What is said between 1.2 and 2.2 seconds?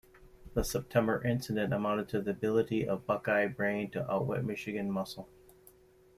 incident amounted